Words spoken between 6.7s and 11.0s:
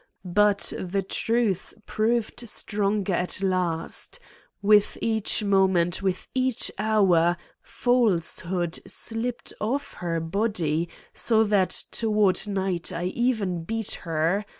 hour, falsehood slipped off her body,